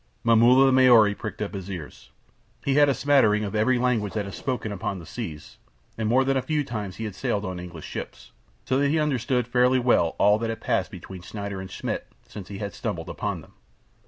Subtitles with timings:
[0.23, 2.09] Momulla the Maori pricked up his ears.
[2.65, 5.59] He had a smattering of every tongue that is spoken upon the seas,
[5.95, 8.31] and more than a few times had he sailed on English ships,
[8.65, 12.47] so that he understood fairly well all that had passed between Schneider and Schmidt since
[12.47, 13.53] he had stumbled upon them.